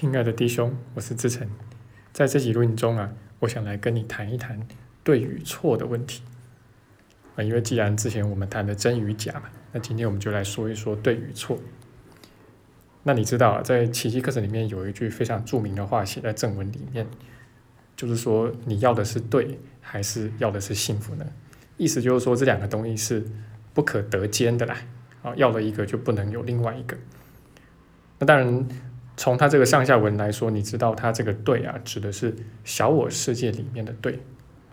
[0.00, 1.46] 亲爱的弟兄，我是志成，
[2.10, 4.66] 在这集录音中啊，我想来跟你谈一谈
[5.04, 6.22] 对与错的问题
[7.36, 7.42] 啊。
[7.42, 9.42] 因为既然之前我们谈的真与假嘛，
[9.72, 11.58] 那今天我们就来说一说对与错。
[13.02, 17.06] 那你知道，在奇迹课程里面有一句非常著名的话写在正文里面，
[17.94, 21.26] 就是说你要的是对，还是要的是幸福呢？
[21.76, 23.22] 意思就是说这两个东西是
[23.74, 24.78] 不可得兼的啦，
[25.22, 26.96] 啊，要了一个就不能有另外一个。
[28.18, 28.66] 那当然。
[29.20, 34.18] 从它这个上下文来说，你知道它这个对啊，指的是小我世界里面的对，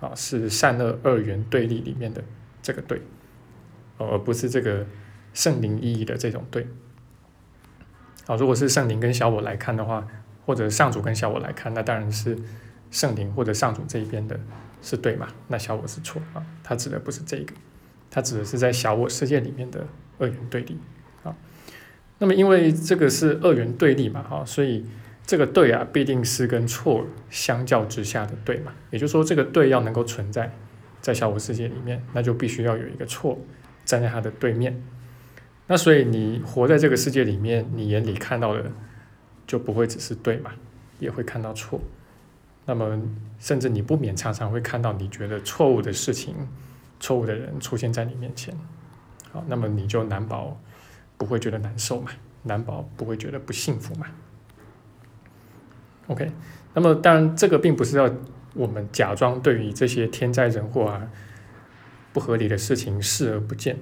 [0.00, 2.22] 啊，是善恶二元对立里面的
[2.62, 3.02] 这个对，
[3.98, 4.86] 而不是这个
[5.34, 6.64] 圣灵意义的这种对。
[8.28, 10.06] 啊，如果是圣灵跟小我来看的话，
[10.46, 12.38] 或者上主跟小我来看，那当然是
[12.92, 14.38] 圣灵或者上主这一边的
[14.80, 15.26] 是对嘛？
[15.48, 17.52] 那小我是错啊，它指的不是这个，
[18.08, 19.84] 它指的是在小我世界里面的
[20.20, 20.78] 二元对立。
[21.24, 21.34] 啊
[22.18, 24.84] 那么，因为这个是二元对立嘛，哈，所以
[25.26, 28.72] 这个对啊，必定是跟错相较之下的对嘛。
[28.90, 30.50] 也就是说，这个对要能够存在
[31.00, 33.38] 在小我世界里面，那就必须要有一个错
[33.84, 34.82] 站在它的对面。
[35.66, 38.70] 那所以你活在这个世界里面，你眼里看到的
[39.46, 40.52] 就不会只是对嘛，
[40.98, 41.80] 也会看到错。
[42.64, 42.98] 那么，
[43.38, 46.34] 甚至你不免常常会看到你觉得错误的事情、
[46.98, 48.56] 错误的人出现在你面前。
[49.32, 50.58] 好，那么你就难保。
[51.16, 52.10] 不会觉得难受嘛？
[52.42, 54.06] 难保不会觉得不幸福嘛
[56.06, 56.30] ？OK，
[56.74, 58.08] 那么当然，这个并不是要
[58.54, 61.10] 我们假装对于这些天灾人祸啊、
[62.12, 63.76] 不合理的事情视而不见，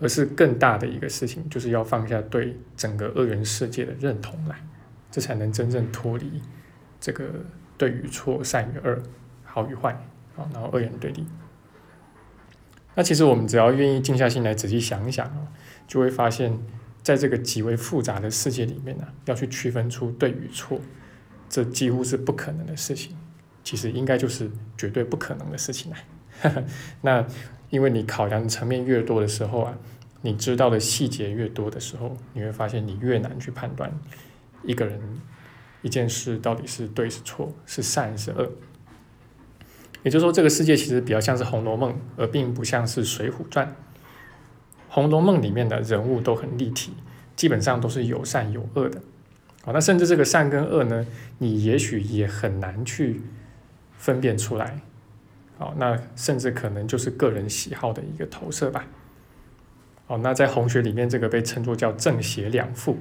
[0.00, 4.62] 而是更大的一个事情，就是要放下对整个二元世界的认同来，
[5.10, 6.42] 这才能真正脱离
[7.00, 7.26] 这个
[7.78, 8.98] 对与错、善与恶、
[9.44, 9.92] 好与坏
[10.36, 11.24] 啊，然后二元对立。
[13.00, 15.48] 那其实我们只要愿意静下心来仔细想一想啊。
[15.88, 16.52] 就会发现，
[17.02, 20.78] 在这个极为复杂的世界里面呢，要去区分出对与错，
[21.48, 23.16] 这几乎是不可能的事情。
[23.64, 25.98] 其实应该就是绝对不可能的事情啊。
[27.00, 27.26] 那
[27.70, 29.78] 因为你考量的层面越多的时候啊，
[30.20, 33.90] 你知道的细节越多的时候，你会发现你越难去判断
[34.62, 35.00] 一个人、
[35.80, 38.52] 一件事到底是对是错，是善是恶。
[40.02, 43.66] 也就是说，这个世界其实比较像是《红楼梦》，而并不像是《水浒传》。
[44.88, 46.92] 《红楼梦》里面的人物都很立体，
[47.36, 49.00] 基本上都是有善有恶的。
[49.62, 51.06] 好，那甚至这个善跟恶呢，
[51.38, 53.20] 你也许也很难去
[53.98, 54.80] 分辨出来。
[55.58, 58.86] 好，那甚至可能就是个人喜好的一个投射吧。
[60.06, 62.96] 好，那在红学里面，这个被称作叫正邪两副，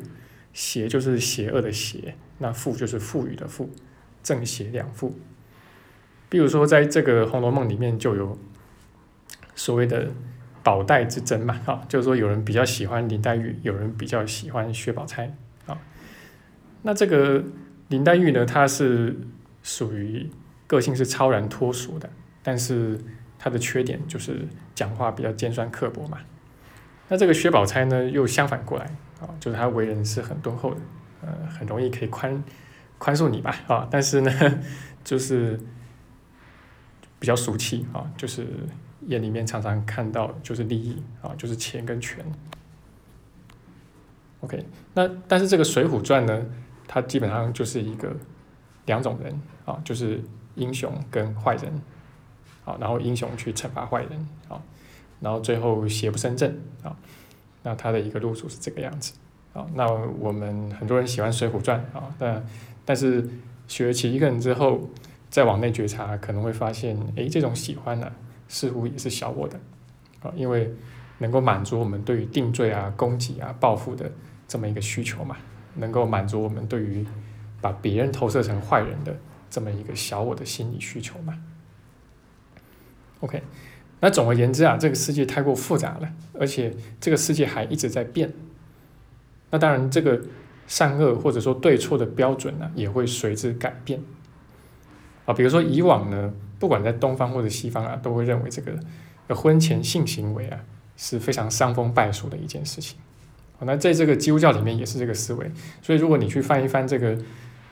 [0.51, 3.69] 邪就是邪恶的邪，那富就是富裕的富，
[4.21, 5.17] 正邪两副。
[6.29, 8.37] 比如说，在这个《红楼梦》里面就有
[9.55, 10.09] 所谓的。
[10.61, 15.33] 宝黛之争嘛，啊，就是说有人比较喜欢林黛玉，有人比较喜欢薛宝钗，
[15.65, 15.75] 啊，
[16.81, 17.41] 那这个
[17.87, 19.17] 林黛玉呢，她是
[19.63, 20.29] 属于
[20.67, 22.09] 个性是超然脱俗的，
[22.43, 22.99] 但是
[23.39, 24.45] 她的缺点就是
[24.75, 26.17] 讲话比较尖酸刻薄嘛。
[27.07, 28.85] 那这个薛宝钗呢，又相反过来，
[29.21, 30.81] 啊，就是她为人是很敦厚的，
[31.21, 32.43] 呃，很容易可以宽
[32.97, 34.31] 宽恕你吧，啊，但是呢，
[35.05, 35.57] 就是
[37.19, 38.47] 比较俗气，啊，就是。
[39.07, 42.23] 眼里面常常看到就是利益啊，就是钱跟权。
[44.41, 44.63] OK，
[44.93, 46.45] 那但是这个《水浒传》呢，
[46.85, 48.15] 它基本上就是一个
[48.85, 50.21] 两种人啊，就是
[50.55, 51.73] 英雄跟坏人，
[52.65, 54.61] 啊，然后英雄去惩罚坏人，啊，
[55.21, 56.95] 然后最后邪不胜正啊，
[57.63, 59.13] 那他的一个路数是这个样子
[59.53, 59.65] 啊。
[59.73, 62.45] 那我们很多人喜欢《水浒传》啊，但
[62.85, 63.27] 但是
[63.67, 64.87] 学了其一个人之后，
[65.29, 68.11] 再往内觉察，可能会发现，哎，这种喜欢呢。
[68.51, 69.59] 似乎也是小我的，
[70.23, 70.73] 啊，因为
[71.19, 74.11] 能够满足我们对于定罪啊、攻击啊、报复的
[74.47, 75.37] 这么一个需求嘛，
[75.75, 77.05] 能够满足我们对于
[77.61, 79.15] 把别人投射成坏人的
[79.51, 81.39] 这么一个小我的心理需求嘛。
[83.19, 83.43] OK，
[83.99, 88.33] 那总而言之啊，这个世界太过复杂了，而且这个世界还一直在变。
[89.51, 90.19] 那当然，这个
[90.65, 94.01] 善恶或者说对错的标准呢，也会随之改变。
[95.29, 96.33] 啊，比如说以往呢。
[96.59, 100.59] 不管在东方或者西方啊，都会认为这个婚前性行为啊
[100.97, 102.99] 是非常伤风败俗的一件事情。
[103.61, 105.49] 那在这个基督教里面也是这个思维。
[105.81, 107.17] 所以如果你去翻一翻这个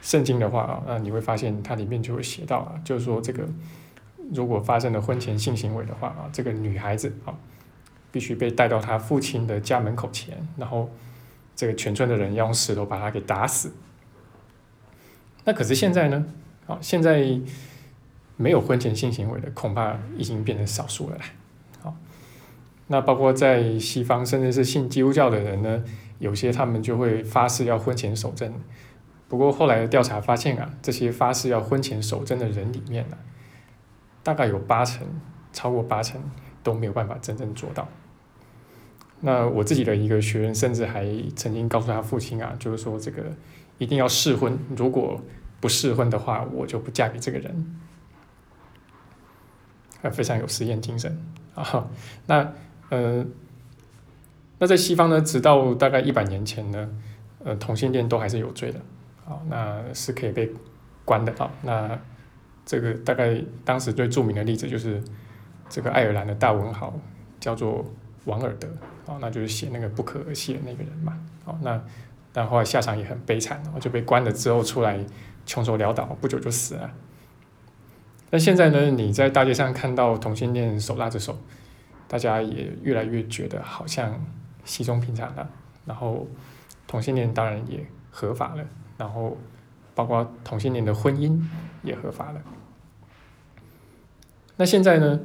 [0.02, 3.44] 圣经的话啊，那你会发现它里面就会写到啊，就是说这个
[4.34, 7.36] 如果发生了婚前性行为的话啊，这个女孩子啊
[8.10, 10.90] 必须被带到她父亲的家门口前，然后
[11.58, 13.74] 这个全村的人要用石头把她给打死。
[15.44, 16.26] 那可是现在呢？
[16.68, 17.40] 啊，现在。
[18.40, 21.18] 没有婚前性行为的，恐怕已经变成少数了。
[21.82, 21.96] 好，
[22.86, 25.84] 那包括在西方，甚至是信基督教的人呢，
[26.20, 28.54] 有些他们就会发誓要婚前守贞，
[29.28, 33.18] 不过后来调查发现啊，这些发誓要婚前守贞的人里面呢、
[34.22, 35.08] 大概有八成，
[35.52, 36.22] 超过八成
[36.62, 37.90] 都没有办法真正做到。
[39.22, 43.24] 那我自己的一个学员，甚至还曾经告诉他父亲啊，就是说这个
[43.80, 45.20] 一定要试婚，如果
[45.60, 47.80] 不适婚的话，我就不嫁给这个人。
[50.04, 51.18] 啊，非常有实验精神
[51.56, 51.88] 啊。
[52.28, 52.54] 那
[52.90, 53.26] 呃，
[54.60, 56.90] 那在西方呢，直到大概一百年前呢，
[57.44, 58.80] 呃，同性恋都还是有罪的，
[59.26, 60.52] 啊，那是可以被
[61.04, 61.52] 关的啊。
[61.64, 62.00] 那
[62.66, 65.04] 这个大概当时最著名的例子就是
[65.68, 66.94] 这个爱尔兰的大文豪
[67.40, 67.84] 叫做
[68.26, 68.68] 王尔德，
[69.08, 71.82] 啊，那就是写那个不可儿戏的那个人嘛，啊，那
[72.32, 75.04] 但后来下场也很悲惨，然后就被关了之后出来
[75.48, 76.92] 穷愁潦倒，不久就死了。
[78.30, 78.92] 那现在呢？
[78.92, 81.40] 你在大街上看到同性恋手拉着手，
[82.08, 84.24] 大家也越来越觉得好像
[84.66, 85.50] 稀松平常了。
[85.86, 86.28] 然后
[86.86, 88.64] 同性恋当然也合法了，
[88.98, 89.38] 然后
[89.96, 91.42] 包括同性恋的婚姻
[91.82, 92.42] 也合法了。
[94.58, 95.20] 那现在呢？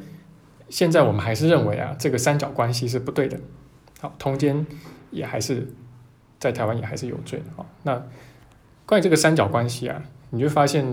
[0.68, 3.38] 现在我们还是认为啊，这个三角关系是不对的。
[4.00, 4.64] 好，通奸
[5.10, 5.68] 也还是
[6.38, 7.44] 在台湾也还是有罪的。
[7.54, 8.02] 好，那
[8.92, 10.84] 关于这个三角关系啊，你就发现。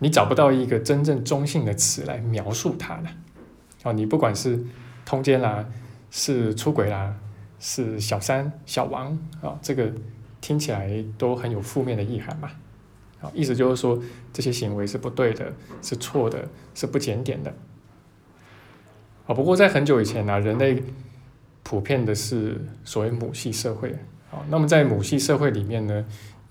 [0.00, 3.10] 你找不到一个真正中性的词来描述它了，
[3.84, 4.62] 哦，你不管是
[5.06, 5.64] 通奸啦，
[6.10, 7.14] 是出轨啦，
[7.58, 9.90] 是小三、小王啊，这个
[10.42, 12.50] 听起来都很有负面的意涵嘛，
[13.22, 13.98] 啊，意思就是说
[14.32, 17.54] 这些行为是不对的，是错的，是不检点的，
[19.26, 20.82] 啊，不过在很久以前呢，人类
[21.62, 23.92] 普遍的是所谓母系社会，
[24.30, 26.04] 啊，那么在母系社会里面呢，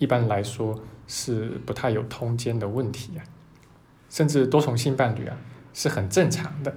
[0.03, 3.23] 一般来说是不太有通奸的问题啊。
[4.09, 5.35] 甚至多重性伴侣啊
[5.73, 6.75] 是很正常的。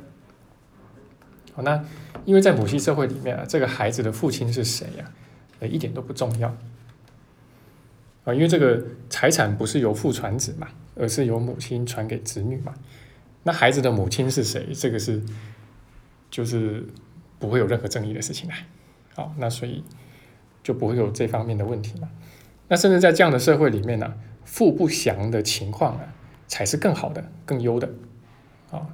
[1.53, 1.85] 好，那
[2.25, 5.13] 因为在母系社会里面啊，这个孩子的父亲是谁呀？
[5.59, 6.49] 呃，一点都不重要。
[8.25, 12.73] 啊，因为这个财产不是由父传子嘛，而是由母亲传给子女嘛。
[13.43, 14.73] 那孩子的母亲是谁？
[14.73, 15.23] 这个是
[16.31, 16.87] 就是
[17.39, 18.57] 不会有任何争议的事情啊。
[19.15, 19.85] 好，那所以
[20.63, 22.09] 就不会有这方面的问题嘛。
[22.69, 24.15] 那甚至在这样的社会里面呢，
[24.45, 26.13] 父不详的情况啊。
[26.49, 27.91] 才是更好的、更优的，
[28.71, 28.87] 啊，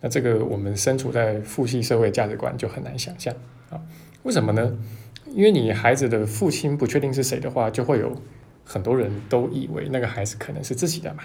[0.00, 3.34] 那这个我们身处在父系社会价值观就很难想象
[3.68, 3.78] 啊？
[4.22, 4.78] 为什么呢？
[5.26, 8.16] 因为你孩子的父亲不确定是谁的话，就会有
[8.64, 11.24] 很多人都以为那个孩子可能是自己的嘛，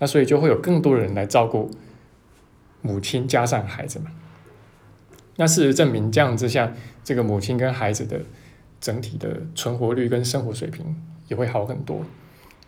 [0.00, 1.70] 那所以就会有更多人来照顾
[2.80, 4.10] 母亲加上孩子嘛。
[5.36, 6.74] 那事实证明，这样之下，
[7.04, 8.22] 这个母亲跟孩子的
[8.82, 10.84] 整体的存活率跟生活水平
[11.28, 12.04] 也会好很多。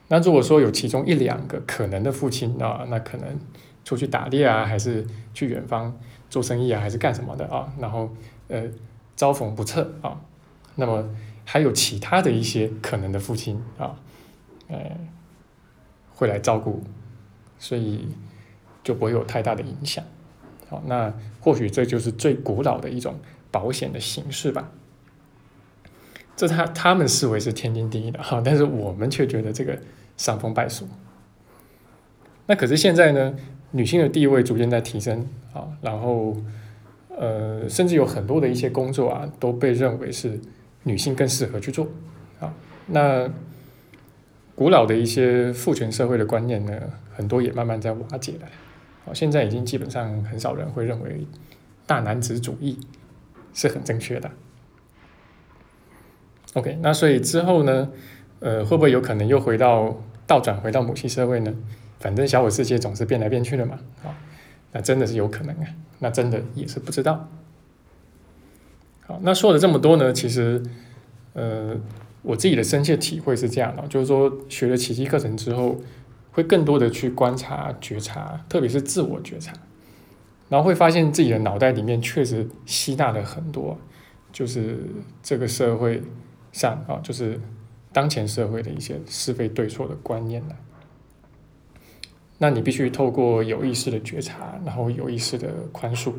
[0.07, 3.39] 那如果说有其中一两个可能的父亲啊，那可能
[3.85, 5.99] 出去打猎啊，还是去远方
[6.31, 7.73] 做生意啊，还是干什么的啊？
[7.81, 8.09] 然后
[8.47, 8.63] 呃
[9.17, 10.21] 遭逢不测啊，
[10.77, 11.05] 那么
[11.45, 13.97] 还有其他的一些可能的父亲啊，
[14.69, 14.79] 呃
[16.15, 16.85] 会来照顾，
[17.59, 18.07] 所以
[18.85, 20.05] 就不会有太大的影响。
[20.69, 23.19] 好，那或许这就是最古老的一种
[23.51, 24.71] 保险的形式吧。
[26.37, 29.79] 这他他们视为是天经地义的哈，但是我们却觉得这个
[30.17, 30.89] 伤风败俗。
[32.47, 33.35] 那可是现在呢，
[33.71, 36.37] 女性的地位逐渐在提升啊，然后
[37.17, 40.41] 呃，甚至有很多的一些工作啊，都被认为是
[40.83, 41.87] 女性更适合去做
[42.41, 42.53] 啊。
[42.89, 43.31] 那
[44.55, 46.79] 古老的一些父权社会的观念呢，
[47.15, 48.49] 很多也慢慢在瓦解了。
[49.05, 51.27] 好，现在已经基本上很少人会认为
[51.87, 52.79] 大男子主义
[53.53, 54.31] 是很正确的。
[56.55, 57.91] OK，那所以之后呢，
[58.41, 61.55] 呃，会不会有可能又回到倒转回到母系社会呢？
[61.99, 64.15] 反正小我世界总是变来变去的嘛，啊，
[64.73, 65.67] 那真的是有可能啊，
[65.99, 67.29] 那真的也是不知道。
[69.07, 70.63] 好，那说了这么多呢，其实，
[71.33, 71.77] 呃，
[72.23, 75.81] 我自己的深切体会是这样的，就是说学了奇迹课程之后，
[76.31, 79.53] 会更多的去观察、觉察，特别是自我觉察，
[80.49, 83.77] 然后会发现自己的脑袋里面确实吸纳了很多，
[84.33, 84.79] 就是
[85.21, 86.01] 这个社会。
[86.55, 87.39] 上啊，就是
[87.93, 90.57] 当前社会的一些是非对错的观念了。
[92.39, 96.13] 那你必须透过有意识的觉察，然后有意识的宽恕，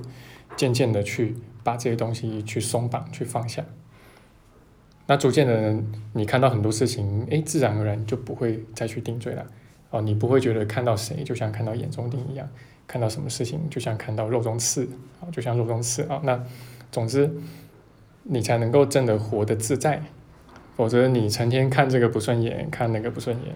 [0.55, 3.63] 渐渐的去把这些东西去松绑、去放下。
[5.07, 5.75] 那逐渐的，
[6.13, 9.45] 你看到很多事情，哎，自然而然就不会再去定罪了。
[9.91, 12.49] 哦，你不会觉得看到谁就像看到眼中钉一样，
[12.87, 14.87] 看到什么事情就像看到肉中刺
[15.21, 16.19] 啊，就像肉中刺啊。
[16.23, 16.43] 那
[16.91, 17.29] 总之，
[18.23, 20.01] 你才能够真的活得自在。
[20.75, 23.55] 否则，你成天看这个不顺眼，看那个不顺眼，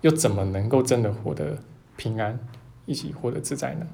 [0.00, 1.58] 又怎么能够真的活得
[1.96, 2.38] 平安，
[2.84, 3.86] 一起活得自在呢？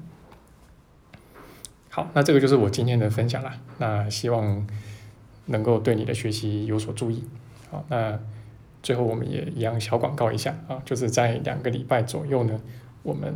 [1.89, 3.53] 好，那这个就是我今天的分享了。
[3.77, 4.65] 那希望
[5.45, 7.23] 能够对你的学习有所注意。
[7.69, 8.19] 好，那
[8.81, 12.59] 最后我们也一样小广告一下啊，就是在两个礼拜左右呢，
[13.03, 13.33] 我们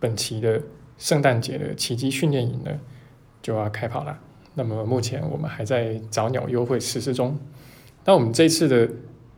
[0.00, 0.60] 本期的
[0.98, 2.72] 圣诞节的奇迹训练营呢
[3.40, 4.18] 就要开跑了。
[4.54, 7.38] 那么目前我们还在早鸟优惠实施中。
[8.04, 8.88] 那我们这次的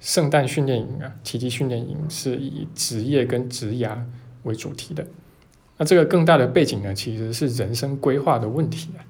[0.01, 3.99] 圣诞训练营啊，奇迹训练营是以职业跟职涯
[4.43, 5.07] 为主题的。
[5.79, 9.05] 那这个更大的背景呢，其实是人生规划的问题啊。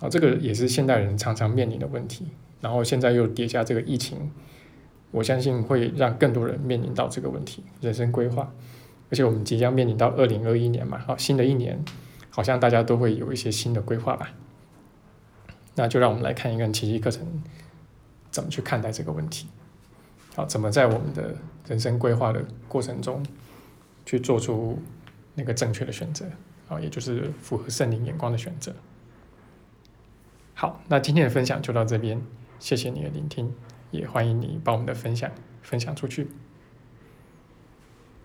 [0.00, 2.26] 啊，这个也是现代人常常面临的问题。
[2.60, 4.30] 然后现在又叠加这个疫情，
[5.10, 8.52] 我相信会让更多人面临到这个问题，人生规划。
[9.10, 11.84] 而且我们即将面临到二零二一年嘛，好，新的一年，
[12.30, 14.32] 好像大家都会有一些新的规划吧。
[15.74, 17.26] 那就让我们来看一看奇迹课程
[18.34, 19.46] 怎么去看待这个问题。
[20.34, 21.36] 好，怎么在我们的
[21.68, 23.24] 人生规划的过程中
[24.04, 24.76] 去做出
[25.36, 26.26] 那个正确的选择，
[26.68, 28.74] 啊，也就是符合圣灵眼光的选择。
[30.52, 32.20] 好，那今天的分享就到这边。
[32.58, 33.54] 谢谢你的聆听，
[33.92, 35.30] 也欢迎你把我们的分享
[35.62, 36.26] 分享出去。